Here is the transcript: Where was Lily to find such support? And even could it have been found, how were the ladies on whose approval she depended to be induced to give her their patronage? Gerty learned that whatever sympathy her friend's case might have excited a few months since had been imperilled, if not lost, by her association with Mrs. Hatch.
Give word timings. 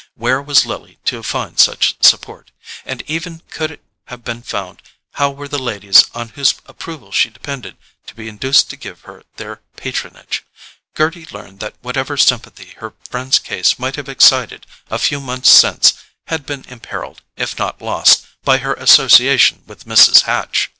Where 0.15 0.41
was 0.41 0.65
Lily 0.65 0.97
to 1.05 1.21
find 1.21 1.59
such 1.59 1.93
support? 2.03 2.49
And 2.87 3.03
even 3.05 3.43
could 3.51 3.69
it 3.69 3.83
have 4.05 4.23
been 4.23 4.41
found, 4.41 4.81
how 5.11 5.29
were 5.29 5.47
the 5.47 5.59
ladies 5.61 6.05
on 6.15 6.29
whose 6.29 6.55
approval 6.65 7.11
she 7.11 7.29
depended 7.29 7.77
to 8.07 8.15
be 8.15 8.27
induced 8.27 8.71
to 8.71 8.75
give 8.75 9.01
her 9.01 9.21
their 9.35 9.57
patronage? 9.75 10.43
Gerty 10.95 11.27
learned 11.31 11.59
that 11.59 11.75
whatever 11.83 12.17
sympathy 12.17 12.73
her 12.77 12.95
friend's 13.11 13.37
case 13.37 13.77
might 13.77 13.95
have 13.95 14.09
excited 14.09 14.65
a 14.89 14.97
few 14.97 15.19
months 15.21 15.51
since 15.51 15.93
had 16.25 16.47
been 16.47 16.63
imperilled, 16.67 17.21
if 17.37 17.59
not 17.59 17.79
lost, 17.79 18.25
by 18.43 18.57
her 18.57 18.73
association 18.73 19.61
with 19.67 19.85
Mrs. 19.85 20.21
Hatch. 20.23 20.69